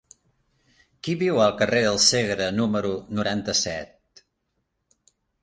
[1.07, 4.25] Qui viu al carrer del Segre número noranta-set?